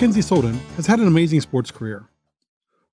[0.00, 2.08] Mackenzie Soldan has had an amazing sports career,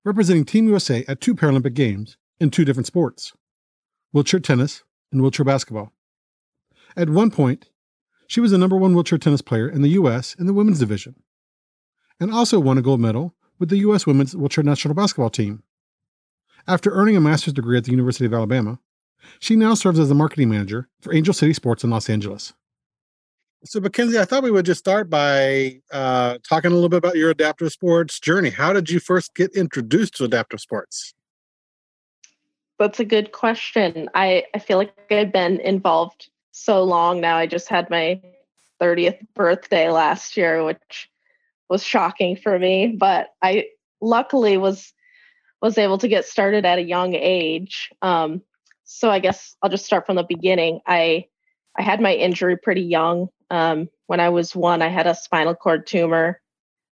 [0.04, 3.32] representing Team USA at two Paralympic Games in two different sports
[4.12, 5.90] wheelchair tennis and wheelchair basketball.
[6.98, 7.70] At one point,
[8.26, 10.34] she was the number one wheelchair tennis player in the U.S.
[10.34, 11.14] in the women's division,
[12.20, 14.06] and also won a gold medal with the U.S.
[14.06, 15.62] women's wheelchair national basketball team.
[16.66, 18.80] After earning a master's degree at the University of Alabama,
[19.40, 22.52] she now serves as the marketing manager for Angel City Sports in Los Angeles.
[23.64, 27.16] So, Mackenzie, I thought we would just start by uh, talking a little bit about
[27.16, 28.50] your adaptive sports journey.
[28.50, 31.12] How did you first get introduced to adaptive sports?
[32.78, 34.08] That's a good question.
[34.14, 37.36] I, I feel like I've been involved so long now.
[37.36, 38.20] I just had my
[38.80, 41.10] 30th birthday last year, which
[41.68, 43.66] was shocking for me, but I
[44.00, 44.92] luckily was
[45.60, 47.90] was able to get started at a young age.
[48.00, 48.42] Um,
[48.84, 50.80] so I guess I'll just start from the beginning.
[50.86, 51.26] I
[51.76, 53.28] I had my injury pretty young.
[53.50, 56.40] Um, when I was one, I had a spinal cord tumor.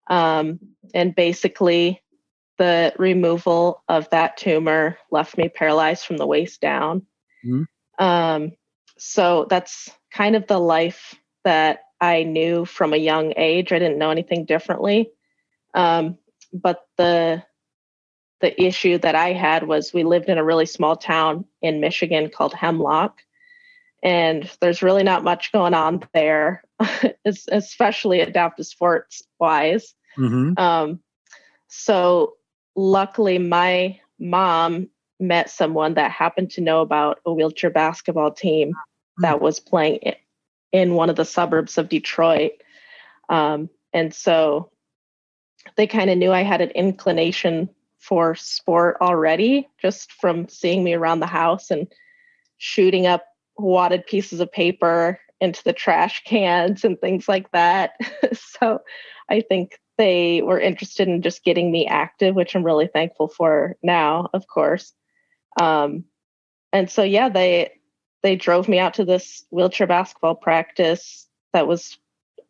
[0.09, 0.59] Um,
[0.93, 2.01] and basically,
[2.57, 7.05] the removal of that tumor left me paralyzed from the waist down.
[7.45, 8.03] Mm-hmm.
[8.03, 8.51] Um,
[8.97, 13.71] so that's kind of the life that I knew from a young age.
[13.71, 15.11] I didn't know anything differently.
[15.73, 16.17] Um,
[16.51, 17.43] but the
[18.41, 22.29] the issue that I had was we lived in a really small town in Michigan
[22.29, 23.21] called Hemlock,
[24.01, 26.63] and there's really not much going on there,
[27.25, 29.93] especially adaptive sports wise.
[30.17, 30.59] Mm-hmm.
[30.61, 30.99] Um,
[31.67, 32.35] so
[32.75, 34.89] luckily, my mom
[35.19, 39.23] met someone that happened to know about a wheelchair basketball team mm-hmm.
[39.23, 39.99] that was playing
[40.71, 42.51] in one of the suburbs of Detroit.
[43.27, 44.71] Um, and so
[45.75, 50.93] they kind of knew I had an inclination for sport already, just from seeing me
[50.93, 51.87] around the house and
[52.57, 53.25] shooting up
[53.59, 57.93] wadded pieces of paper into the trash cans and things like that.
[58.33, 58.79] so
[59.29, 63.75] I think they were interested in just getting me active, which I'm really thankful for
[63.83, 64.93] now, of course.
[65.59, 66.05] Um,
[66.71, 67.71] and so yeah, they
[68.21, 71.97] they drove me out to this wheelchair basketball practice that was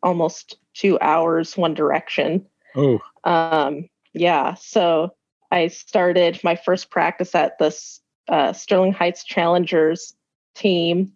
[0.02, 2.46] almost two hours one direction.
[2.74, 3.00] Oh.
[3.24, 4.54] Um, yeah.
[4.54, 5.14] So
[5.50, 10.14] I started my first practice at this uh, Sterling Heights Challengers
[10.54, 11.12] team.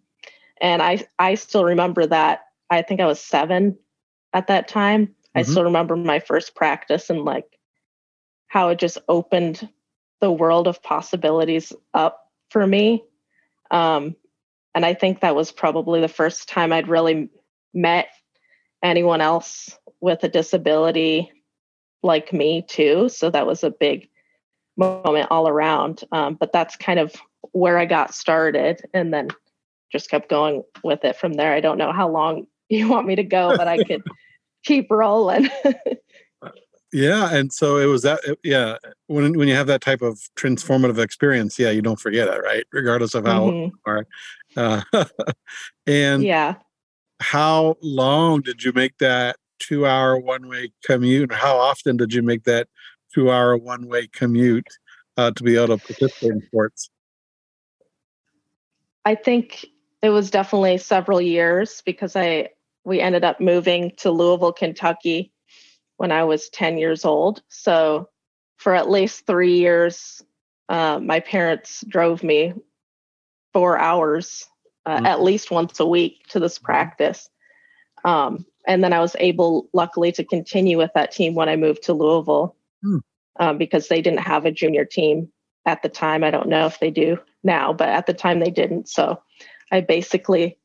[0.61, 2.45] And I, I still remember that.
[2.69, 3.77] I think I was seven
[4.33, 5.07] at that time.
[5.07, 5.39] Mm-hmm.
[5.39, 7.45] I still remember my first practice and like
[8.47, 9.67] how it just opened
[10.21, 13.03] the world of possibilities up for me.
[13.71, 14.15] Um,
[14.73, 17.29] and I think that was probably the first time I'd really
[17.73, 18.07] met
[18.83, 21.31] anyone else with a disability
[22.03, 23.09] like me, too.
[23.09, 24.09] So that was a big
[24.77, 26.03] moment all around.
[26.11, 27.13] Um, but that's kind of
[27.55, 29.29] where I got started and then
[29.89, 31.53] just kept going with it from there.
[31.53, 34.03] I don't know how long you want me to go, but I could
[34.65, 35.49] keep rolling.
[36.93, 37.33] yeah.
[37.33, 38.75] And so it was that, yeah.
[39.07, 42.65] When, when you have that type of transformative experience, yeah, you don't forget it, right?
[42.73, 43.89] Regardless of how mm-hmm.
[43.89, 44.05] are.
[44.57, 45.05] Uh,
[45.87, 46.55] and yeah.
[47.21, 51.31] How long did you make that two hour one way commute?
[51.31, 52.67] How often did you make that
[53.13, 54.67] two hour one way commute
[55.15, 56.89] uh, to be able to participate in sports?
[59.05, 59.65] I think
[60.01, 62.49] it was definitely several years because I
[62.83, 65.31] we ended up moving to Louisville, Kentucky
[65.97, 67.41] when I was 10 years old.
[67.47, 68.09] So
[68.57, 70.21] for at least three years,
[70.69, 72.53] uh, my parents drove me
[73.53, 74.45] four hours
[74.85, 75.05] uh, mm-hmm.
[75.05, 77.29] at least once a week to this practice.
[78.03, 81.83] Um, and then I was able, luckily, to continue with that team when I moved
[81.83, 82.99] to Louisville mm.
[83.39, 85.29] um, because they didn't have a junior team
[85.65, 86.23] at the time.
[86.23, 88.89] I don't know if they do now, but at the time they didn't.
[88.89, 89.21] So
[89.71, 90.57] I basically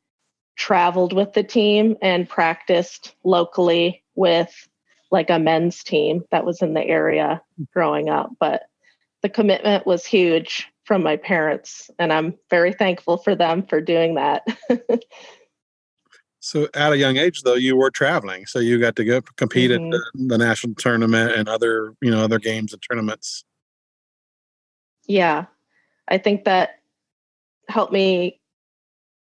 [0.57, 4.69] traveled with the team and practiced locally with
[5.11, 7.43] like a men's team that was in the area
[7.73, 8.31] growing up.
[8.39, 8.63] But
[9.23, 14.15] the commitment was huge from my parents, and I'm very thankful for them for doing
[14.15, 14.43] that.
[16.41, 19.71] so, at a young age, though, you were traveling, so you got to go compete
[19.71, 19.93] mm-hmm.
[19.93, 23.45] at the, the national tournament and other, you know, other games and tournaments.
[25.07, 25.47] Yeah,
[26.11, 26.81] I think that
[27.69, 28.41] helped me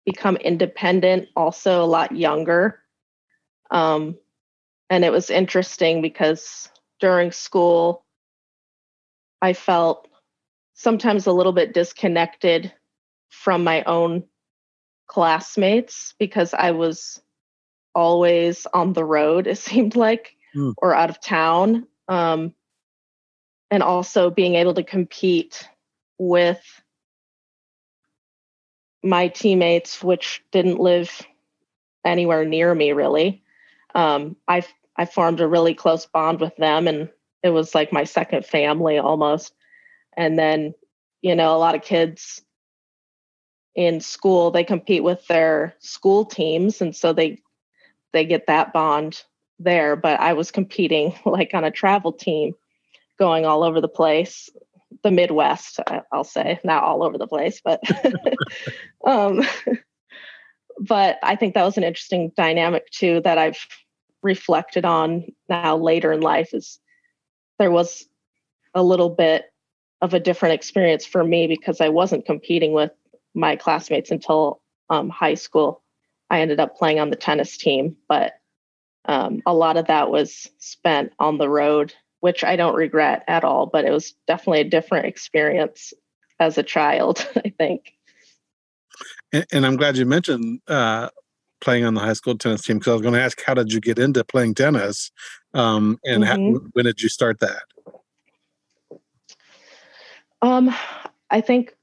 [0.04, 2.80] become independent also a lot younger.
[3.70, 4.16] Um,
[4.88, 8.04] and it was interesting because during school,
[9.42, 10.08] I felt
[10.74, 12.72] sometimes a little bit disconnected
[13.28, 14.24] from my own
[15.08, 17.20] classmates because I was
[17.94, 20.74] always on the road, it seemed like, mm.
[20.78, 21.88] or out of town.
[22.08, 22.54] Um,
[23.70, 25.68] and also being able to compete
[26.18, 26.62] with
[29.02, 31.22] my teammates, which didn't live
[32.04, 33.42] anywhere near me really.
[33.94, 34.62] Um, I
[34.96, 37.08] I formed a really close bond with them, and
[37.42, 39.54] it was like my second family almost.
[40.16, 40.74] And then,
[41.20, 42.42] you know, a lot of kids
[43.74, 47.40] in school they compete with their school teams, and so they
[48.12, 49.22] they get that bond
[49.58, 49.96] there.
[49.96, 52.54] But I was competing like on a travel team,
[53.18, 54.50] going all over the place,
[55.02, 55.80] the Midwest,
[56.12, 57.80] I'll say, not all over the place, but
[59.06, 59.42] um,
[60.80, 63.58] but I think that was an interesting dynamic too that I've
[64.22, 66.78] reflected on now later in life is
[67.58, 68.06] there was
[68.74, 69.46] a little bit
[70.02, 72.90] of a different experience for me because I wasn't competing with
[73.34, 74.60] my classmates until
[74.90, 75.82] um, high school.
[76.28, 78.34] I ended up playing on the tennis team, but
[79.06, 81.94] um, a lot of that was spent on the road,
[82.26, 83.66] which I don't regret at all.
[83.66, 85.92] But it was definitely a different experience
[86.40, 87.92] as a child, I think.
[89.32, 91.10] And, and I'm glad you mentioned uh,
[91.60, 93.72] playing on the high school tennis team because I was going to ask, how did
[93.72, 95.12] you get into playing tennis,
[95.54, 96.54] um, and mm-hmm.
[96.54, 97.62] how, when did you start that?
[100.42, 100.74] Um,
[101.30, 101.76] I think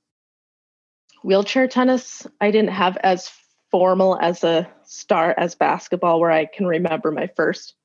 [1.23, 3.31] wheelchair tennis I didn't have as
[3.71, 7.75] formal as a start as basketball, where I can remember my first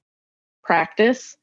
[0.65, 1.37] practice.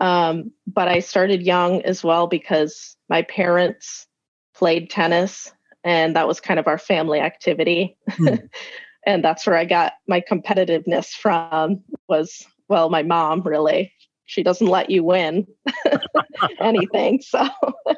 [0.00, 4.06] Um, but I started young as well because my parents
[4.54, 5.52] played tennis
[5.84, 7.96] and that was kind of our family activity.
[8.10, 8.36] Hmm.
[9.06, 13.92] and that's where i got my competitiveness from was well my mom really.
[14.26, 15.44] She doesn't let you win
[16.60, 17.20] anything.
[17.20, 17.48] So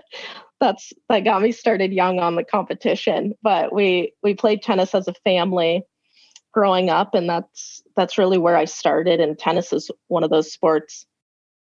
[0.61, 3.35] that's that got me started young on the competition.
[3.43, 5.83] But we we played tennis as a family
[6.53, 9.21] growing up and that's that's really where i started.
[9.21, 11.07] And tennis is one of those sports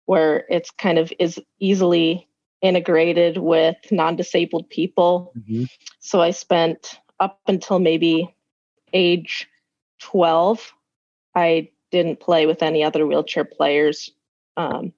[0.07, 2.29] where it's kind of is easily
[2.63, 5.33] integrated with non-disabled people.
[5.39, 5.65] Mm-hmm.
[6.01, 8.35] So I spent up until maybe
[8.93, 9.49] age
[10.01, 10.73] 12,
[11.35, 14.11] I didn't play with any other wheelchair players.
[14.57, 14.93] Um,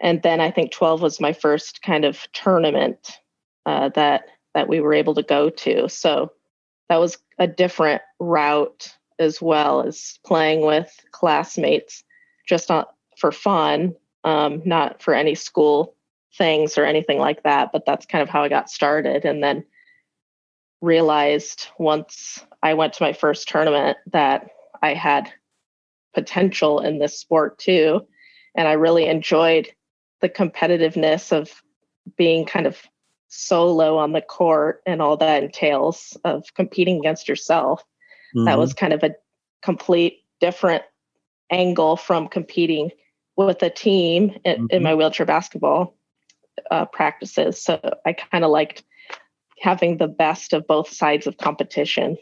[0.00, 3.18] and then I think 12 was my first kind of tournament
[3.66, 5.88] uh, that that we were able to go to.
[5.88, 6.32] So
[6.88, 12.02] that was a different route as well as playing with classmates
[12.48, 12.86] just on,
[13.18, 13.94] for fun,
[14.24, 15.94] um, not for any school
[16.36, 19.24] things or anything like that, but that's kind of how I got started.
[19.24, 19.64] And then
[20.80, 24.50] realized once I went to my first tournament that
[24.80, 25.32] I had
[26.14, 28.06] potential in this sport too.
[28.54, 29.68] And I really enjoyed
[30.20, 31.62] the competitiveness of
[32.16, 32.80] being kind of
[33.28, 37.82] solo on the court and all that entails of competing against yourself.
[38.34, 38.46] Mm-hmm.
[38.46, 39.14] That was kind of a
[39.62, 40.82] complete different
[41.50, 42.90] angle from competing
[43.38, 44.66] with a team in, mm-hmm.
[44.70, 45.96] in my wheelchair basketball
[46.70, 47.62] uh, practices.
[47.62, 48.82] So I kind of liked
[49.60, 52.18] having the best of both sides of competition.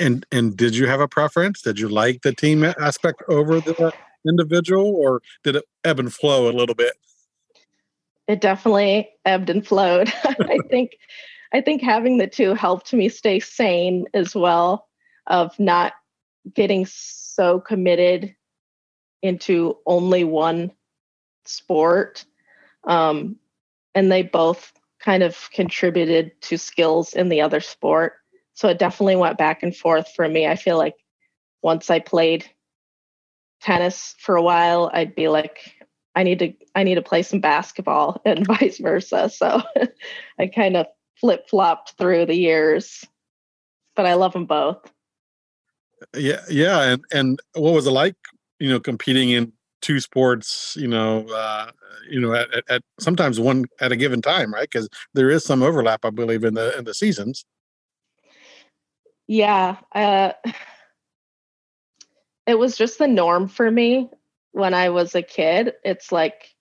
[0.00, 1.60] And and did you have a preference?
[1.60, 3.92] Did you like the team aspect over the
[4.26, 6.94] individual, or did it ebb and flow a little bit?
[8.28, 10.10] It definitely ebbed and flowed.
[10.24, 10.92] I think
[11.52, 14.88] I think having the two helped me stay sane as well,
[15.26, 15.92] of not
[16.54, 18.34] getting so committed
[19.22, 20.72] into only one
[21.44, 22.24] sport
[22.84, 23.36] um,
[23.94, 28.14] and they both kind of contributed to skills in the other sport.
[28.54, 30.46] So it definitely went back and forth for me.
[30.46, 30.94] I feel like
[31.62, 32.48] once I played
[33.60, 35.74] tennis for a while, I'd be like,
[36.14, 39.30] I need to I need to play some basketball and vice versa.
[39.30, 39.62] So
[40.38, 40.86] I kind of
[41.20, 43.04] flip flopped through the years,
[43.96, 44.90] but I love them both.
[46.14, 48.16] Yeah, yeah, and and what was it like?
[48.62, 51.72] You know, competing in two sports, you know, uh,
[52.08, 54.68] you know, at, at, at, sometimes one at a given time, right?
[54.70, 57.44] Because there is some overlap, I believe, in the in the seasons.
[59.26, 60.32] Yeah, uh,
[62.46, 64.08] it was just the norm for me
[64.52, 65.72] when I was a kid.
[65.84, 66.54] It's like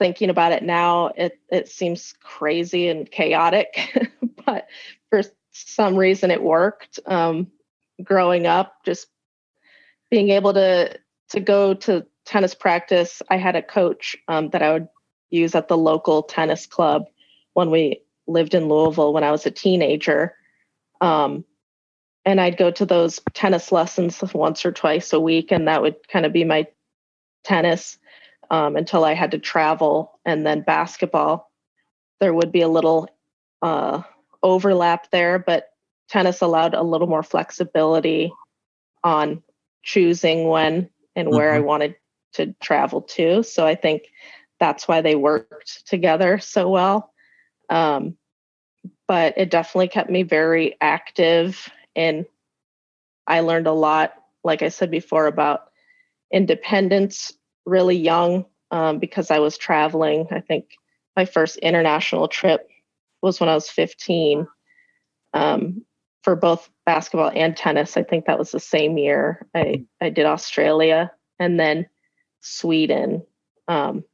[0.00, 4.10] thinking about it now, it it seems crazy and chaotic,
[4.46, 4.66] but
[5.10, 5.22] for
[5.52, 6.98] some reason it worked.
[7.06, 7.52] Um,
[8.02, 9.06] growing up, just
[10.10, 10.98] being able to
[11.30, 14.88] to go to tennis practice, I had a coach um, that I would
[15.30, 17.04] use at the local tennis club
[17.54, 20.34] when we lived in Louisville when I was a teenager.
[21.00, 21.44] Um,
[22.24, 25.96] and I'd go to those tennis lessons once or twice a week, and that would
[26.08, 26.66] kind of be my
[27.44, 27.98] tennis
[28.50, 31.50] um, until I had to travel, and then basketball.
[32.18, 33.08] There would be a little
[33.62, 34.02] uh,
[34.42, 35.70] overlap there, but
[36.08, 38.32] tennis allowed a little more flexibility
[39.02, 39.42] on
[39.82, 41.64] choosing when and where mm-hmm.
[41.64, 41.96] I wanted
[42.34, 43.42] to travel to.
[43.42, 44.04] So I think
[44.58, 47.12] that's why they worked together so well.
[47.68, 48.16] Um,
[49.08, 52.26] but it definitely kept me very active and
[53.26, 55.70] I learned a lot, like I said before, about
[56.32, 57.32] independence
[57.64, 60.26] really young um, because I was traveling.
[60.30, 60.66] I think
[61.16, 62.68] my first international trip
[63.22, 64.46] was when I was 15
[65.34, 65.84] um,
[66.22, 67.96] for both basketball and tennis.
[67.96, 69.46] I think that was the same year.
[69.54, 71.86] I, I did Australia and then
[72.40, 73.24] Sweden.
[73.68, 74.04] Um,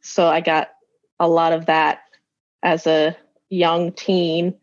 [0.00, 0.70] so I got
[1.20, 2.00] a lot of that
[2.62, 3.16] as a
[3.50, 4.54] young teen,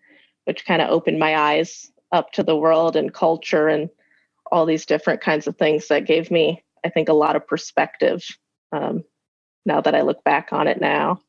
[0.45, 3.89] which kind of opened my eyes up to the world and culture and
[4.51, 8.23] all these different kinds of things that gave me, I think, a lot of perspective
[8.71, 9.03] um,
[9.65, 11.19] now that I look back on it now.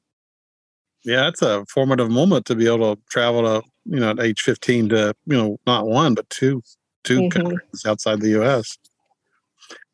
[1.05, 4.41] Yeah, it's a formative moment to be able to travel to, you know, at age
[4.41, 6.63] 15 to, you know, not one, but two,
[7.05, 7.29] two mm-hmm.
[7.29, 8.79] countries outside the US.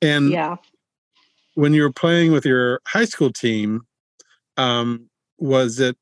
[0.03, 0.57] And yeah.
[1.55, 3.83] when you were playing with your high school team,
[4.57, 5.97] um, was it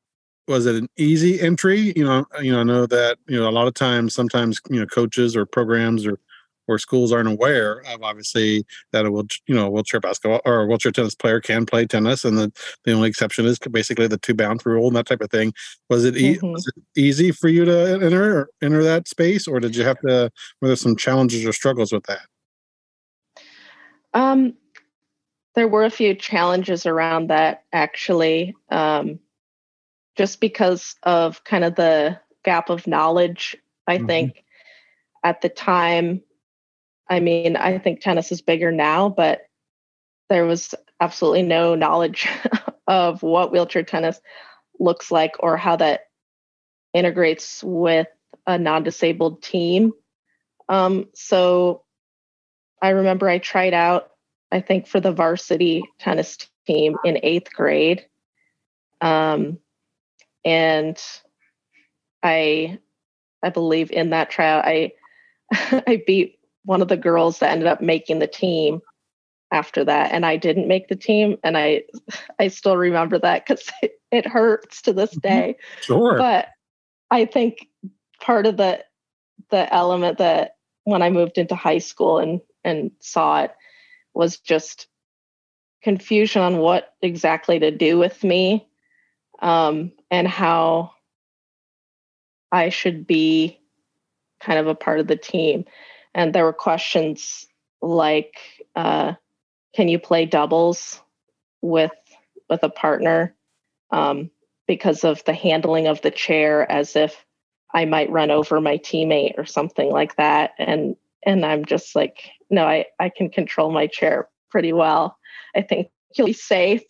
[0.47, 1.93] was it an easy entry?
[1.95, 4.79] You know, you know, I know that you know a lot of times, sometimes you
[4.79, 6.19] know, coaches or programs or
[6.67, 9.09] or schools aren't aware of obviously that a
[9.47, 12.51] you know wheelchair basketball or a wheelchair tennis player can play tennis, and the
[12.85, 15.53] the only exception is basically the two bounce rule and that type of thing.
[15.89, 16.51] Was it, e- mm-hmm.
[16.51, 20.31] was it easy for you to enter enter that space, or did you have to?
[20.61, 22.21] Were there some challenges or struggles with that?
[24.13, 24.53] Um,
[25.55, 28.55] there were a few challenges around that actually.
[28.69, 29.19] Um,
[30.17, 33.55] just because of kind of the gap of knowledge.
[33.87, 34.07] I mm-hmm.
[34.07, 34.43] think
[35.23, 36.21] at the time,
[37.09, 39.41] I mean, I think tennis is bigger now, but
[40.29, 42.27] there was absolutely no knowledge
[42.87, 44.19] of what wheelchair tennis
[44.79, 46.01] looks like or how that
[46.93, 48.07] integrates with
[48.45, 49.93] a non disabled team.
[50.69, 51.83] Um, so
[52.81, 54.11] I remember I tried out,
[54.51, 58.05] I think, for the varsity tennis team in eighth grade.
[59.01, 59.59] Um,
[60.43, 61.01] and
[62.23, 62.79] I
[63.43, 64.93] I believe in that trial I
[65.51, 66.36] I beat
[66.67, 68.81] one of the girls that ended up making the team
[69.51, 71.83] after that and I didn't make the team and I
[72.39, 75.27] I still remember that cuz it, it, hurts to this mm-hmm.
[75.27, 75.55] day.
[75.81, 76.17] Sure.
[76.17, 76.49] But
[77.09, 77.67] I think
[78.19, 78.83] part of the
[79.49, 83.51] the element that when I moved into high school and and saw it
[84.13, 84.87] was just
[85.81, 88.67] confusion on what exactly to do with me
[89.39, 90.91] um, and how
[92.51, 93.59] I should be
[94.39, 95.65] kind of a part of the team.
[96.17, 97.47] And there were questions
[97.81, 98.33] like,
[98.75, 99.13] uh,
[99.75, 100.99] "Can you play doubles
[101.61, 101.91] with
[102.49, 103.35] with a partner?"
[103.91, 104.31] Um,
[104.67, 107.25] because of the handling of the chair, as if
[107.73, 110.51] I might run over my teammate or something like that.
[110.57, 115.17] And and I'm just like, no, I I can control my chair pretty well.
[115.55, 116.83] I think you'll be safe.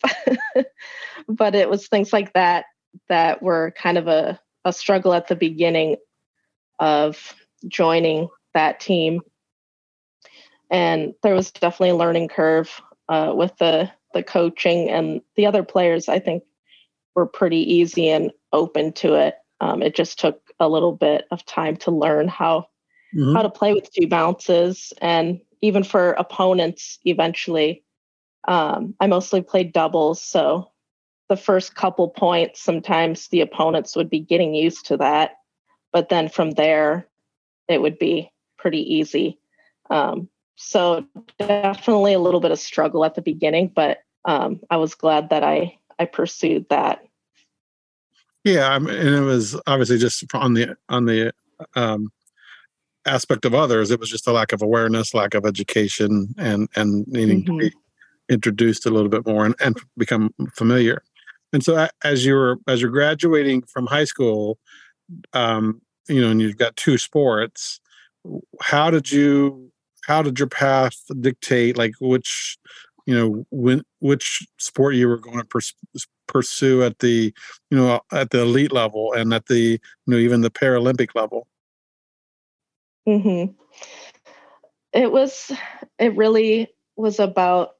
[1.28, 2.64] but it was things like that
[3.08, 5.96] that were kind of a, a struggle at the beginning
[6.78, 7.34] of
[7.66, 9.20] joining that team.
[10.70, 15.62] And there was definitely a learning curve uh, with the the coaching and the other
[15.62, 16.08] players.
[16.08, 16.42] I think
[17.14, 19.34] were pretty easy and open to it.
[19.60, 22.68] Um, it just took a little bit of time to learn how
[23.14, 23.34] mm-hmm.
[23.34, 27.82] how to play with two bounces, and even for opponents, eventually
[28.46, 30.70] um, I mostly played doubles, so
[31.28, 35.32] the first couple points, sometimes the opponents would be getting used to that,
[35.92, 37.06] but then from there,
[37.68, 39.38] it would be pretty easy.
[39.90, 41.06] Um, so
[41.38, 45.44] definitely a little bit of struggle at the beginning, but um, I was glad that
[45.44, 47.02] I I pursued that.
[48.44, 51.32] Yeah, and it was obviously just on the on the
[51.74, 52.10] um,
[53.06, 53.90] aspect of others.
[53.90, 57.58] It was just a lack of awareness, lack of education, and and needing mm-hmm.
[57.58, 57.76] to be
[58.28, 61.02] introduced a little bit more and, and become familiar.
[61.52, 64.58] And so as you're as you're graduating from high school,
[65.32, 67.80] um, you know, and you've got two sports,
[68.60, 69.70] how did you
[70.06, 72.56] how did your path dictate like which
[73.06, 75.74] you know when which sport you were going to pers-
[76.26, 77.32] pursue at the
[77.70, 81.46] you know at the elite level and at the you know even the paralympic level?
[83.06, 83.54] Mhm
[84.92, 85.52] it was
[85.98, 87.70] it really was about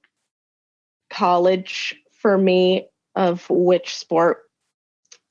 [1.11, 4.43] college for me of which sport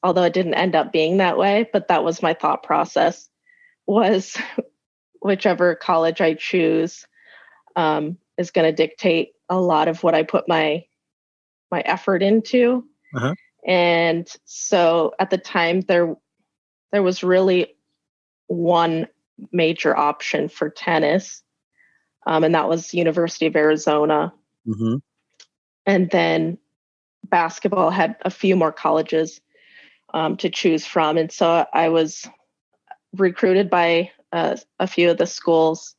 [0.03, 3.29] although it didn't end up being that way but that was my thought process
[3.85, 4.35] was
[5.21, 7.05] whichever college i choose
[7.77, 10.83] um, is going to dictate a lot of what I put my
[11.71, 12.85] my effort into.
[13.15, 13.35] Uh-huh.
[13.65, 16.15] And so at the time there
[16.91, 17.75] there was really
[18.47, 19.07] one
[19.51, 21.43] major option for tennis.
[22.25, 24.33] Um, and that was University of Arizona.
[24.67, 24.95] Mm-hmm.
[25.85, 26.57] And then
[27.29, 29.39] basketball had a few more colleges
[30.13, 31.17] um, to choose from.
[31.17, 32.27] And so I was
[33.13, 35.95] recruited by uh, a few of the schools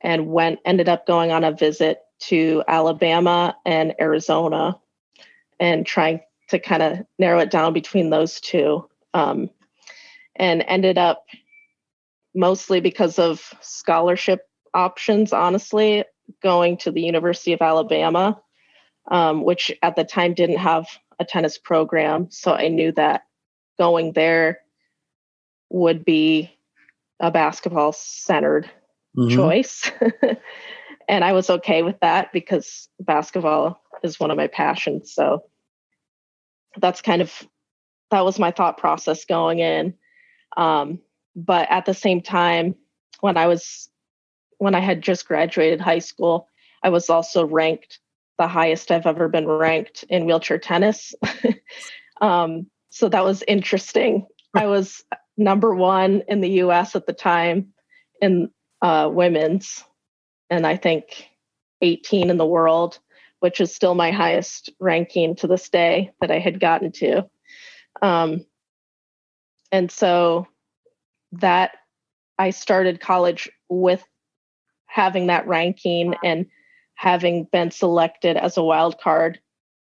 [0.00, 4.78] and went ended up going on a visit to Alabama and Arizona
[5.60, 9.50] and trying to kind of narrow it down between those two um,
[10.36, 11.26] and ended up
[12.34, 16.04] mostly because of scholarship options honestly
[16.42, 18.38] going to the university of alabama
[19.10, 20.86] um, which at the time didn't have
[21.18, 22.30] a tennis program.
[22.30, 23.22] So i knew that
[23.78, 24.60] going there
[25.70, 26.50] would be
[27.20, 28.70] a basketball centered
[29.16, 29.34] mm-hmm.
[29.34, 29.90] choice.
[31.08, 35.12] and I was okay with that because basketball is one of my passions.
[35.12, 35.44] So
[36.76, 37.32] that's kind of
[38.10, 39.94] that was my thought process going in.
[40.56, 41.00] Um,
[41.36, 42.74] but at the same time,
[43.20, 43.88] when I was
[44.58, 46.48] when I had just graduated high school,
[46.82, 48.00] I was also ranked
[48.38, 51.14] the highest I've ever been ranked in wheelchair tennis.
[52.20, 54.26] um, so that was interesting.
[54.54, 55.04] I was
[55.38, 57.72] number one in the US at the time
[58.20, 58.50] in
[58.82, 59.84] uh, women's,
[60.50, 61.28] and I think
[61.80, 62.98] 18 in the world,
[63.40, 67.28] which is still my highest ranking to this day that I had gotten to.
[68.02, 68.44] Um,
[69.70, 70.46] and so
[71.32, 71.72] that
[72.38, 74.02] I started college with
[74.86, 76.46] having that ranking and
[76.94, 79.40] having been selected as a wild card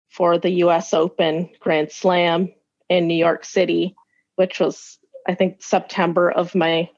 [0.09, 2.53] for the US Open Grand Slam
[2.88, 3.95] in New York City,
[4.35, 6.89] which was, I think, September of my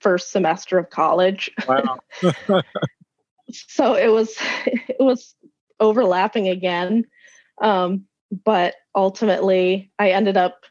[0.00, 1.50] first semester of college.
[1.66, 1.98] Wow.
[3.50, 4.36] so it was
[4.66, 5.34] it was
[5.80, 7.04] overlapping again.
[7.60, 8.06] Um,
[8.44, 10.64] but ultimately I ended up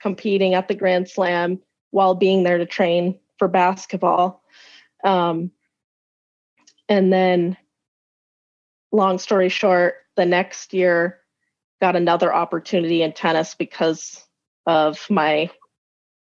[0.00, 1.60] competing at the Grand Slam
[1.90, 4.42] while being there to train for basketball.
[5.04, 5.50] Um,
[6.88, 7.56] and then
[8.90, 11.20] long story short, the next year
[11.80, 14.24] got another opportunity in tennis because
[14.68, 15.50] of my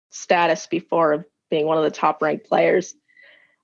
[0.10, 2.96] status before being one of the top ranked players.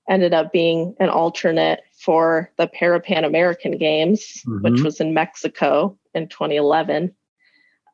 [0.08, 4.62] Ended up being an alternate for the Para Pan American Games, mm-hmm.
[4.62, 7.14] which was in Mexico in 2011.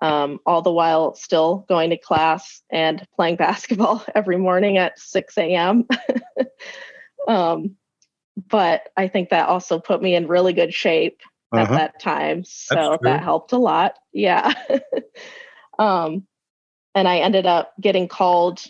[0.03, 5.37] Um, all the while still going to class and playing basketball every morning at 6
[5.39, 5.87] a.m.
[7.29, 7.77] um,
[8.49, 11.21] but I think that also put me in really good shape
[11.53, 11.63] uh-huh.
[11.63, 12.45] at that time.
[12.45, 13.95] So that helped a lot.
[14.13, 14.53] Yeah.
[15.79, 16.27] um,
[16.97, 18.65] and I ended up getting called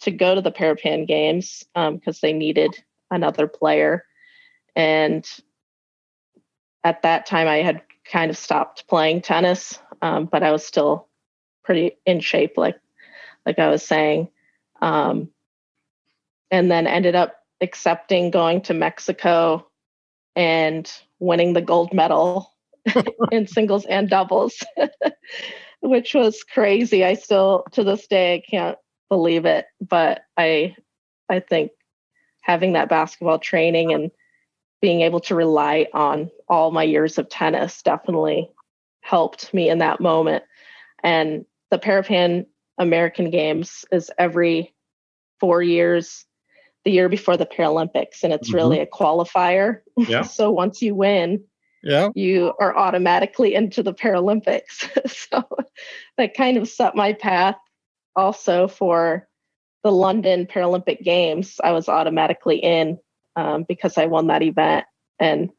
[0.00, 2.74] to go to the Parapan games because um, they needed
[3.08, 4.04] another player.
[4.74, 5.24] And
[6.82, 11.06] at that time, I had kind of stopped playing tennis, um, but I was still
[11.62, 12.80] pretty in shape, like
[13.46, 14.28] like I was saying.
[14.80, 15.28] Um,
[16.50, 19.68] and then ended up accepting going to Mexico
[20.34, 22.52] and winning the gold medal
[23.30, 24.64] in singles and doubles,
[25.82, 27.04] which was crazy.
[27.04, 29.66] I still, to this day, I can't believe it.
[29.80, 30.76] But I,
[31.28, 31.72] I think
[32.40, 34.10] having that basketball training and
[34.80, 38.50] being able to rely on all my years of tennis definitely
[39.00, 40.44] helped me in that moment.
[41.02, 42.46] And the Parapan
[42.78, 44.74] American Games is every
[45.40, 46.24] four years
[46.84, 48.56] the year before the Paralympics, and it's mm-hmm.
[48.56, 49.80] really a qualifier.
[49.96, 50.22] Yeah.
[50.22, 51.44] so once you win,
[51.82, 54.88] yeah, you are automatically into the Paralympics.
[55.30, 55.44] so
[56.16, 57.56] that kind of set my path
[58.14, 59.28] also for
[59.82, 61.60] the London Paralympic Games.
[61.62, 62.98] I was automatically in
[63.36, 64.84] um, because I won that event,
[65.18, 65.50] and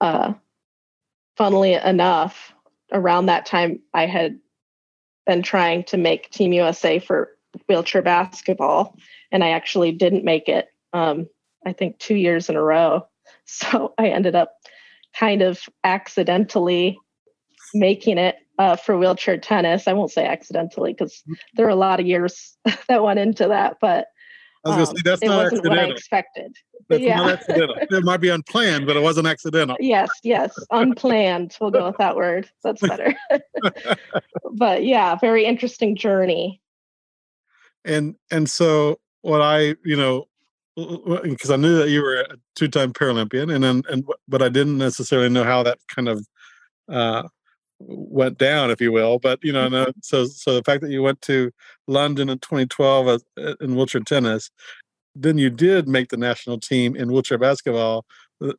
[0.00, 0.34] uh,
[1.36, 2.52] funnily enough,
[2.92, 4.38] around that time, I had
[5.26, 7.30] been trying to make Team USA for
[7.68, 8.96] wheelchair basketball
[9.32, 10.68] and I actually didn't make it.
[10.92, 11.28] Um,
[11.64, 13.06] I think two years in a row.
[13.48, 14.55] So I ended up
[15.18, 16.98] kind of accidentally
[17.74, 19.86] making it uh, for wheelchair tennis.
[19.86, 21.22] I won't say accidentally because
[21.54, 22.56] there are a lot of years
[22.88, 24.08] that went into that, but
[24.64, 25.70] I was going to say that's um, not accidental.
[25.70, 26.56] What I expected.
[26.88, 27.16] That's yeah.
[27.16, 27.76] not accidental.
[27.90, 29.76] It might be unplanned, but it wasn't accidental.
[29.80, 31.56] Yes, yes, unplanned.
[31.60, 32.48] We'll go with that word.
[32.64, 33.14] That's better.
[34.52, 36.60] but yeah, very interesting journey.
[37.84, 40.26] And and so what I, you know,
[40.76, 44.78] because I knew that you were a two-time Paralympian, and then and but I didn't
[44.78, 46.26] necessarily know how that kind of
[46.88, 47.22] uh,
[47.78, 49.18] went down, if you will.
[49.18, 49.90] But you know, mm-hmm.
[50.02, 51.50] so so the fact that you went to
[51.86, 54.50] London in 2012 uh, in wheelchair tennis,
[55.14, 58.04] then you did make the national team in wheelchair basketball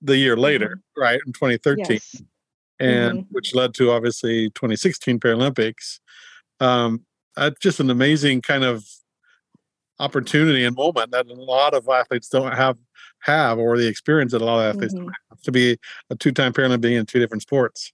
[0.02, 1.02] the year later, mm-hmm.
[1.02, 2.22] right in 2013, yes.
[2.80, 3.28] and mm-hmm.
[3.30, 6.00] which led to obviously 2016 Paralympics.
[6.60, 8.88] Um, that's just an amazing kind of
[10.00, 12.78] opportunity and moment that a lot of athletes don't have
[13.20, 15.10] have or the experience that a lot of athletes mm-hmm.
[15.30, 15.78] have to be
[16.10, 17.92] a two-time Paralympian in two different sports.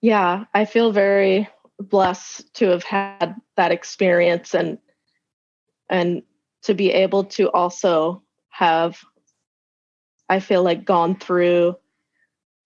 [0.00, 4.78] Yeah, I feel very blessed to have had that experience and
[5.88, 6.22] and
[6.62, 8.98] to be able to also have
[10.28, 11.76] I feel like gone through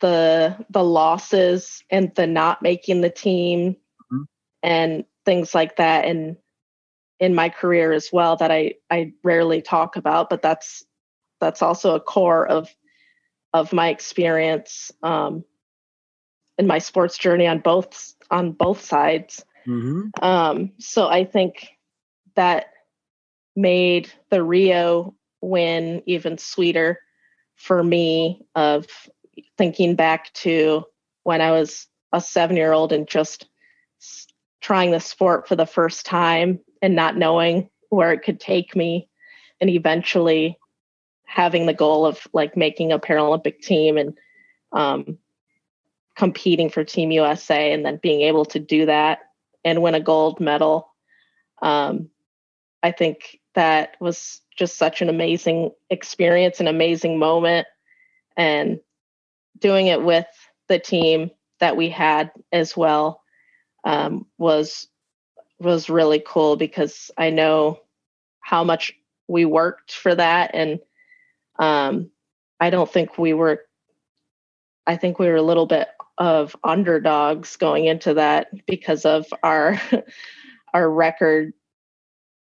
[0.00, 3.76] the the losses and the not making the team
[4.12, 4.22] mm-hmm.
[4.62, 6.36] and things like that and
[7.18, 10.84] in my career as well that I I rarely talk about but that's
[11.40, 12.68] that's also a core of
[13.52, 15.44] of my experience um,
[16.58, 20.08] in my sports journey on both on both sides mm-hmm.
[20.22, 21.68] um, so I think
[22.34, 22.66] that
[23.54, 27.00] made the Rio win even sweeter
[27.54, 28.86] for me of
[29.56, 30.84] thinking back to
[31.22, 33.48] when I was a seven year old and just
[34.66, 39.08] trying the sport for the first time and not knowing where it could take me
[39.60, 40.58] and eventually
[41.24, 44.18] having the goal of like making a paralympic team and
[44.72, 45.18] um,
[46.16, 49.20] competing for team usa and then being able to do that
[49.64, 50.88] and win a gold medal
[51.62, 52.10] um,
[52.82, 57.68] i think that was just such an amazing experience an amazing moment
[58.36, 58.80] and
[59.60, 60.26] doing it with
[60.66, 63.22] the team that we had as well
[63.86, 64.88] um, was
[65.58, 67.80] was really cool because I know
[68.40, 68.92] how much
[69.28, 70.80] we worked for that, and
[71.58, 72.10] um,
[72.60, 73.62] I don't think we were.
[74.86, 79.80] I think we were a little bit of underdogs going into that because of our
[80.74, 81.54] our record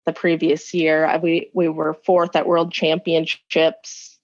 [0.05, 1.19] the previous year.
[1.21, 4.17] We we were fourth at World Championships.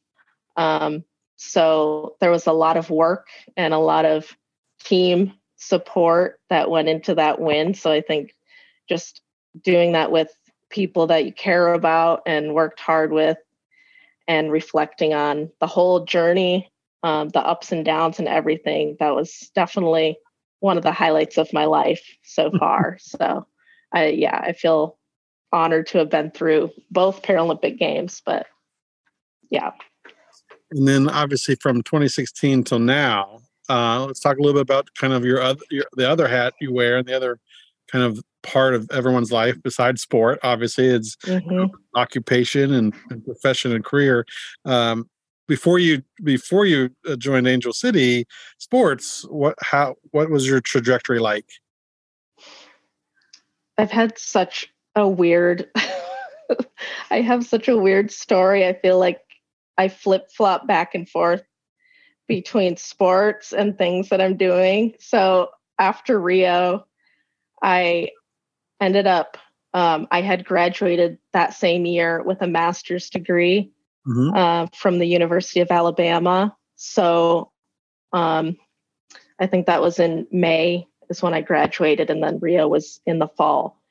[0.58, 1.04] Um,
[1.36, 4.36] so there was a lot of work and a lot of
[4.84, 7.74] team support that went into that win.
[7.74, 8.36] So I think
[8.90, 9.22] just
[9.64, 10.30] doing that with
[10.70, 13.38] people that you care about and worked hard with
[14.28, 16.72] and reflecting on the whole journey,
[17.04, 20.18] um, the ups and downs and everything, that was definitely
[20.62, 22.98] one of the highlights of my life so far.
[23.00, 23.46] so
[23.94, 24.98] I yeah, I feel
[25.54, 28.48] honored to have been through both Paralympic games, but
[29.50, 29.72] yeah,
[30.72, 33.42] and then obviously from 2016 till now,
[33.72, 36.54] uh, let's talk a little bit about kind of your other your, the other hat
[36.60, 37.40] you wear and the other
[37.90, 40.40] kind of part of everyone's life besides sport.
[40.44, 41.74] Obviously, it's mm-hmm.
[41.96, 44.26] occupation and, and, profession and career.
[44.66, 45.10] Um,
[45.48, 48.26] before you before you uh, joined Angel City
[48.58, 51.46] Sports, what how what was your trajectory like?
[53.78, 55.70] I've had such a weird
[57.10, 58.68] I have such a weird story.
[58.68, 59.22] I feel like
[59.78, 61.44] I flip flop back and forth
[62.32, 64.94] between sports and things that I'm doing.
[65.00, 66.86] So after Rio,
[67.62, 68.12] I
[68.80, 69.38] ended up,
[69.74, 73.74] um, I had graduated that same year with a master's degree
[74.08, 74.34] mm-hmm.
[74.34, 76.56] uh, from the University of Alabama.
[76.78, 77.52] So
[78.14, 78.56] um,
[79.38, 83.20] I think that was in May, is when I graduated, and then Rio was in
[83.20, 83.82] the fall.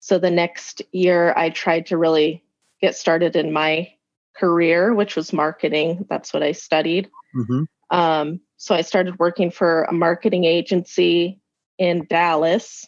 [0.00, 2.44] So the next year, I tried to really
[2.82, 3.94] get started in my
[4.36, 6.04] career, which was marketing.
[6.10, 7.08] That's what I studied.
[7.34, 7.62] Mm-hmm.
[7.90, 11.40] Um, so I started working for a marketing agency
[11.78, 12.86] in Dallas,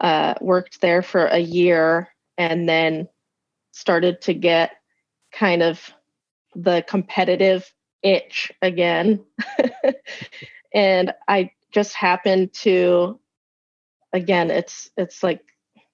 [0.00, 3.08] uh, worked there for a year, and then
[3.72, 4.72] started to get
[5.32, 5.92] kind of
[6.54, 9.24] the competitive itch again.
[10.74, 13.18] and I just happened to
[14.12, 15.40] again it's it's like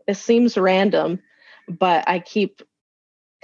[0.08, 1.20] it seems random
[1.68, 2.62] but I keep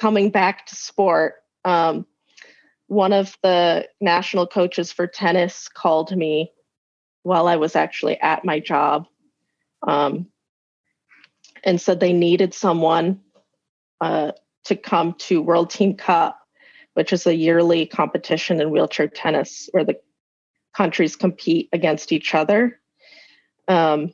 [0.00, 2.06] coming back to sport, um,
[2.86, 6.52] one of the national coaches for tennis called me
[7.22, 9.06] while I was actually at my job
[9.86, 10.26] um,
[11.64, 13.20] and said they needed someone
[14.00, 14.32] uh,
[14.64, 16.38] to come to World Team Cup,
[16.94, 19.98] which is a yearly competition in wheelchair tennis where the
[20.76, 22.78] countries compete against each other.
[23.68, 24.12] Um,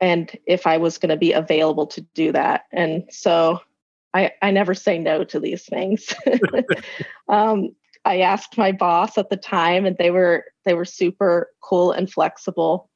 [0.00, 2.64] and if I was going to be available to do that.
[2.72, 3.60] And so
[4.12, 6.12] I, I never say no to these things.
[7.28, 7.70] um,
[8.04, 12.10] I asked my boss at the time, and they were they were super cool and
[12.10, 12.90] flexible.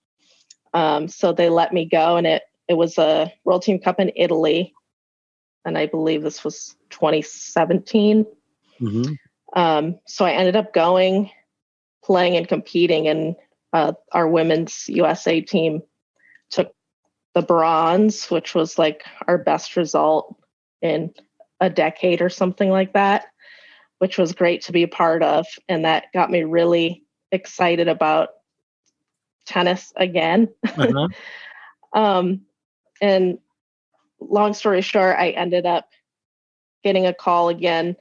[0.74, 4.12] Um, so they let me go, and it it was a World Team Cup in
[4.16, 4.74] Italy,
[5.64, 8.26] and I believe this was 2017.
[8.80, 9.12] Mm-hmm.
[9.54, 11.30] Um, so I ended up going,
[12.04, 13.36] playing and competing, and
[13.72, 15.82] uh, our women's USA team
[16.50, 16.72] took
[17.34, 20.34] the bronze, which was like our best result
[20.82, 21.12] in
[21.60, 23.26] a decade or something like that.
[23.98, 25.46] Which was great to be a part of.
[25.68, 28.30] And that got me really excited about
[29.46, 30.48] tennis again.
[30.64, 31.09] Uh-huh.
[31.98, 32.42] um,
[33.00, 33.38] and
[34.20, 35.88] long story short, I ended up
[36.82, 37.96] getting a call again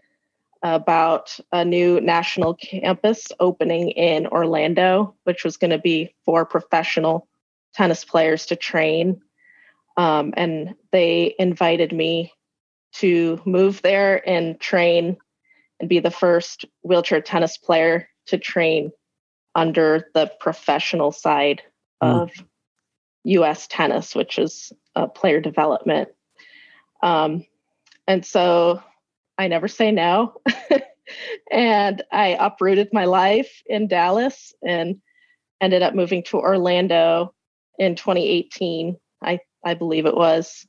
[0.64, 7.28] about a new national campus opening in Orlando, which was going to be for professional
[7.74, 9.22] tennis players to train.
[9.98, 12.34] Um, and they invited me
[12.94, 15.18] to move there and train
[15.80, 18.92] and be the first wheelchair tennis player to train
[19.54, 21.62] under the professional side
[22.04, 22.24] mm.
[22.24, 22.32] of
[23.24, 26.10] US tennis, which is uh, player development.
[27.02, 27.46] Um,
[28.08, 28.82] and so
[29.38, 30.42] I never say no.
[31.52, 35.02] and I uprooted my life in Dallas and
[35.62, 37.34] ended up moving to Orlando
[37.80, 38.98] in 2018.
[39.24, 40.66] I, I believe it was,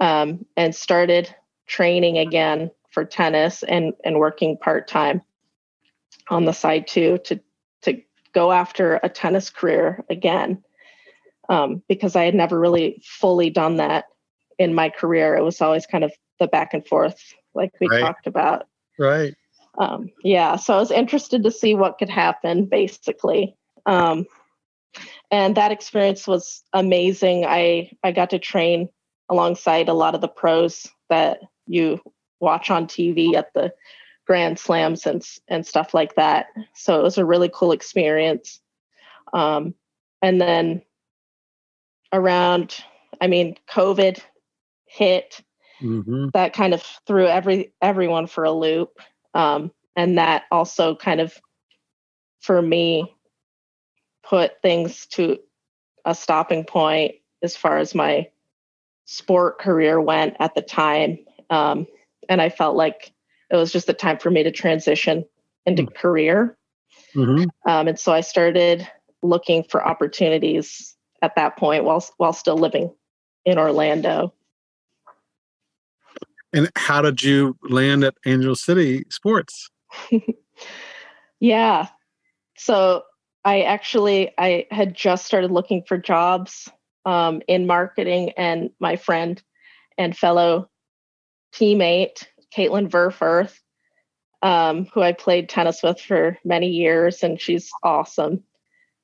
[0.00, 1.34] um, and started
[1.66, 5.20] training again for tennis and, and working part time
[6.30, 7.40] on the side too to,
[7.82, 8.00] to
[8.32, 10.62] go after a tennis career again.
[11.50, 14.06] Um, because I had never really fully done that
[14.58, 15.36] in my career.
[15.36, 17.20] It was always kind of the back and forth,
[17.54, 18.00] like we right.
[18.00, 18.66] talked about.
[18.98, 19.34] Right.
[19.76, 20.56] Um, yeah.
[20.56, 23.56] So I was interested to see what could happen, basically.
[23.84, 24.24] Um,
[25.30, 27.44] and that experience was amazing.
[27.44, 28.88] I I got to train
[29.28, 32.00] alongside a lot of the pros that you
[32.44, 33.72] watch on TV at the
[34.26, 36.46] Grand Slams and and stuff like that.
[36.74, 38.60] So it was a really cool experience.
[39.32, 39.74] Um,
[40.22, 40.82] and then
[42.12, 42.76] around,
[43.20, 44.20] I mean, COVID
[44.86, 45.40] hit.
[45.82, 46.28] Mm-hmm.
[46.32, 49.00] That kind of threw every everyone for a loop,
[49.34, 51.36] um, and that also kind of,
[52.40, 53.12] for me,
[54.22, 55.38] put things to
[56.04, 58.28] a stopping point as far as my
[59.04, 61.18] sport career went at the time.
[61.50, 61.86] Um,
[62.28, 63.12] and I felt like
[63.50, 65.24] it was just the time for me to transition
[65.66, 65.96] into mm-hmm.
[65.96, 66.56] career.
[67.14, 67.44] Mm-hmm.
[67.68, 68.88] Um, and so I started
[69.22, 72.92] looking for opportunities at that point while while still living
[73.44, 74.32] in Orlando.
[76.52, 79.70] And how did you land at Angel City Sports?
[81.40, 81.88] yeah.
[82.56, 83.02] So
[83.44, 86.70] I actually I had just started looking for jobs
[87.04, 89.42] um, in marketing, and my friend
[89.98, 90.70] and fellow
[91.54, 92.24] teammate
[92.56, 93.58] Kaitlyn Verfuerth,
[94.42, 98.42] um, who I played tennis with for many years, and she's awesome.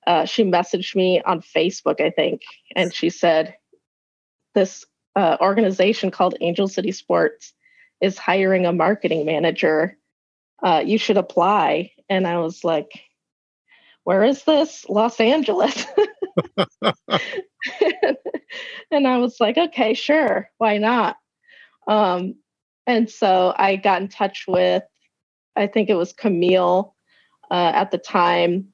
[0.07, 2.43] Uh, she messaged me on Facebook, I think,
[2.75, 3.55] and she said,
[4.55, 4.85] "This
[5.17, 7.53] uh, organization called Angel City Sports
[8.01, 9.97] is hiring a marketing manager.
[10.63, 12.91] Uh, you should apply." And I was like,
[14.05, 14.85] where is this?
[14.89, 15.87] Los Angeles.
[18.91, 21.17] and I was like, okay, sure, why not?
[21.87, 22.37] Um,
[22.87, 24.83] and so I got in touch with,
[25.57, 26.95] I think it was Camille
[27.51, 28.69] uh, at the time,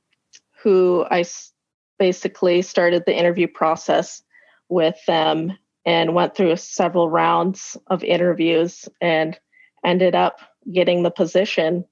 [0.62, 1.53] who I s-
[1.99, 4.23] basically started the interview process
[4.69, 9.38] with them and went through several rounds of interviews and
[9.85, 10.40] ended up
[10.71, 11.85] getting the position.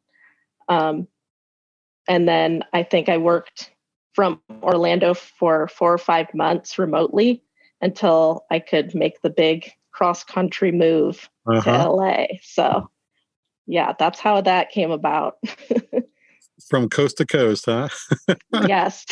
[0.69, 1.09] Um,
[2.09, 3.71] and then I think I worked
[4.15, 7.43] from Orlando for four or five months remotely
[7.81, 11.85] until I could make the big cross country move uh-huh.
[11.85, 12.27] to LA.
[12.43, 12.91] So,
[13.67, 15.39] yeah, that's how that came about.
[16.69, 17.89] from coast to coast, huh?
[18.67, 19.07] yes,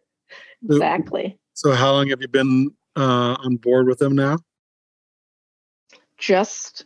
[0.68, 1.38] exactly.
[1.54, 4.38] So, how long have you been uh, on board with them now?
[6.18, 6.84] Just,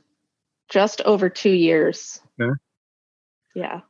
[0.69, 2.21] just over two years.
[2.41, 2.53] Okay.
[3.55, 3.81] Yeah.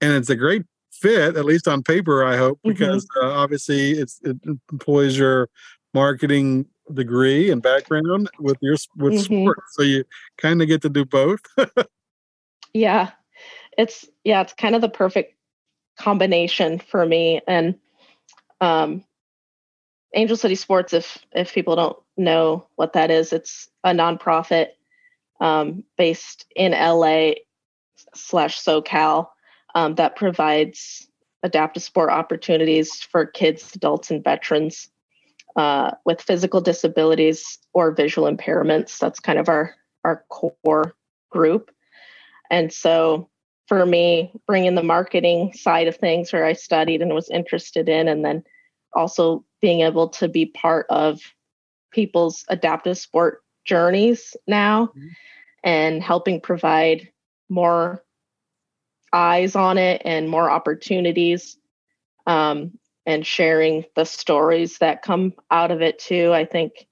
[0.00, 2.70] And it's a great fit, at least on paper, I hope, mm-hmm.
[2.70, 3.26] because mm-hmm.
[3.26, 4.36] uh, obviously it's, it
[4.70, 5.48] employs your
[5.92, 9.42] marketing degree and background with your with mm-hmm.
[9.42, 10.04] sport, so you
[10.38, 11.40] kind of get to do both.
[12.74, 13.10] yeah,
[13.76, 15.34] it's yeah, it's kind of the perfect
[15.98, 17.40] combination for me.
[17.46, 17.76] And
[18.60, 19.04] um,
[20.14, 24.68] Angel City Sports, if if people don't know what that is, it's a nonprofit
[25.40, 27.32] um, based in LA
[28.14, 29.28] slash SoCal
[29.74, 31.08] um, that provides
[31.42, 34.88] adaptive sport opportunities for kids, adults, and veterans
[35.56, 38.98] uh, with physical disabilities or visual impairments.
[38.98, 40.94] That's kind of our our core
[41.30, 41.70] group.
[42.50, 43.28] And so
[43.66, 48.06] for me, bringing the marketing side of things, where I studied and was interested in,
[48.06, 48.44] and then
[48.94, 51.20] also being able to be part of
[51.90, 55.08] people's adaptive sport journeys now mm-hmm.
[55.64, 57.08] and helping provide
[57.48, 58.04] more
[59.12, 61.56] eyes on it and more opportunities
[62.26, 66.32] um, and sharing the stories that come out of it too.
[66.32, 66.86] I think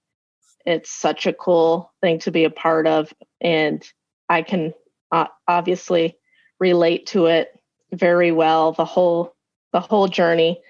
[0.65, 3.13] it's such a cool thing to be a part of.
[3.41, 3.85] And
[4.29, 4.73] I can
[5.11, 6.17] uh, obviously
[6.61, 7.49] relate to it
[7.93, 9.35] very well the whole
[9.73, 10.61] the whole journey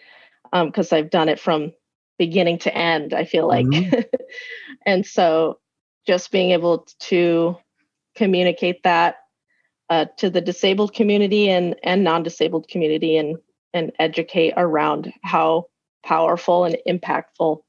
[0.51, 1.73] because um, I've done it from
[2.19, 3.13] beginning to end.
[3.13, 4.01] I feel like, mm-hmm.
[4.87, 5.59] and so
[6.07, 7.57] just being able to
[8.17, 9.17] communicate that
[9.91, 13.37] uh, to the disabled community and and non-disabled community and
[13.75, 15.67] and educate around how
[16.05, 17.61] powerful and impactful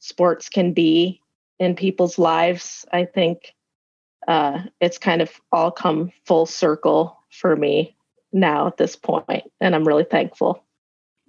[0.00, 1.20] sports can be
[1.58, 2.84] in people's lives.
[2.92, 3.54] I think
[4.28, 7.96] uh, it's kind of all come full circle for me
[8.32, 10.64] now at this point, and I'm really thankful.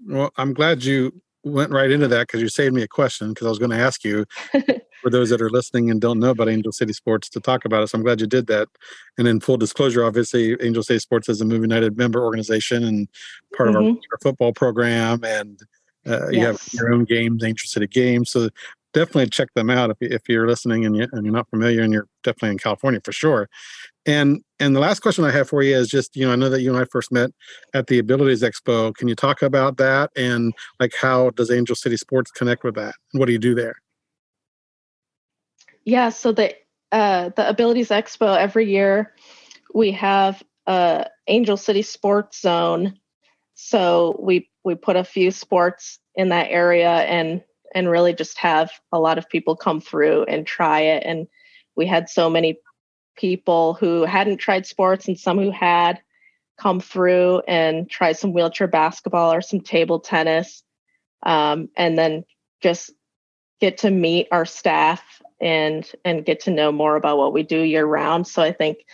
[0.05, 3.45] Well, I'm glad you went right into that because you saved me a question because
[3.45, 4.25] I was going to ask you
[5.01, 7.83] for those that are listening and don't know about Angel City Sports to talk about
[7.83, 7.87] it.
[7.87, 8.69] So I'm glad you did that.
[9.17, 13.07] And in full disclosure, obviously, Angel City Sports is a Move United member organization and
[13.55, 13.77] part mm-hmm.
[13.77, 14.15] of our, mm-hmm.
[14.21, 15.23] football program.
[15.23, 15.59] And
[16.07, 16.33] uh, yes.
[16.33, 18.31] you have your own games, Angel City Games.
[18.31, 18.49] So
[18.93, 21.91] definitely check them out if, if you're listening and, you, and you're not familiar and
[21.91, 23.49] you're definitely in California for sure.
[24.05, 26.49] And and the last question I have for you is just you know I know
[26.49, 27.31] that you and I first met
[27.73, 28.93] at the Abilities Expo.
[28.95, 32.95] Can you talk about that and like how does Angel City Sports connect with that?
[33.13, 33.75] And what do you do there?
[35.85, 36.53] Yeah, so the
[36.91, 39.13] uh, the Abilities Expo every year
[39.73, 42.99] we have a Angel City Sports Zone.
[43.55, 47.41] So we we put a few sports in that area and
[47.73, 51.03] and really just have a lot of people come through and try it.
[51.05, 51.27] And
[51.75, 52.57] we had so many
[53.15, 56.01] people who hadn't tried sports and some who had
[56.57, 60.63] come through and try some wheelchair basketball or some table tennis
[61.23, 62.23] um, and then
[62.61, 62.91] just
[63.59, 67.59] get to meet our staff and and get to know more about what we do
[67.59, 68.27] year round.
[68.27, 68.85] So i think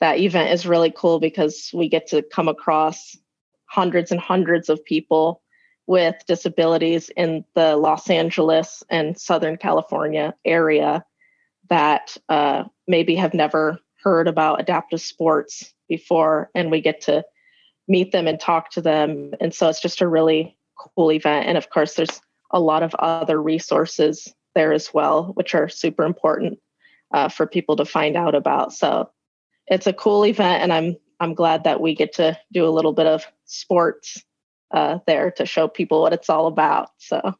[0.00, 3.16] that event is really cool because we get to come across
[3.66, 5.42] hundreds and hundreds of people
[5.86, 11.04] with disabilities in the los angeles and southern california area
[11.68, 17.24] that uh, maybe have never heard about adaptive sports before, and we get to
[17.88, 19.32] meet them and talk to them.
[19.40, 21.46] And so it's just a really cool event.
[21.46, 22.20] And of course, there's
[22.52, 26.58] a lot of other resources there as well, which are super important
[27.12, 28.72] uh, for people to find out about.
[28.72, 29.10] So
[29.66, 32.92] it's a cool event, and I'm I'm glad that we get to do a little
[32.92, 34.22] bit of sports
[34.70, 36.90] uh, there to show people what it's all about.
[36.98, 37.34] So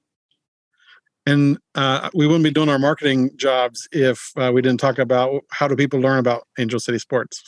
[1.27, 5.43] and uh, we wouldn't be doing our marketing jobs if uh, we didn't talk about
[5.51, 7.43] how do people learn about Angel City Sports.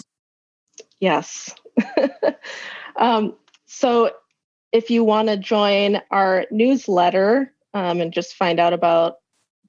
[1.01, 1.55] Yes.
[2.97, 3.37] um,
[3.67, 4.11] so
[4.73, 9.17] if you want to join our newsletter um, and just find out about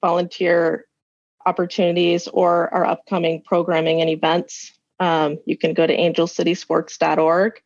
[0.00, 0.86] volunteer
[1.46, 7.62] opportunities or our upcoming programming and events, um, you can go to angelcitysports.org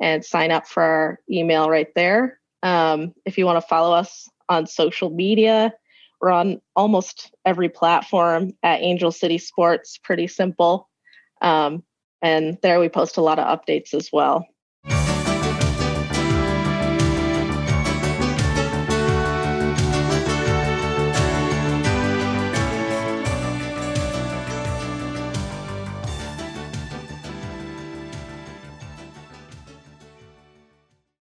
[0.00, 2.40] and sign up for our email right there.
[2.62, 5.72] Um, if you want to follow us on social media,
[6.20, 10.88] we're on almost every platform at Angel City Sports, pretty simple.
[11.40, 11.82] Um,
[12.22, 14.46] and there we post a lot of updates as well.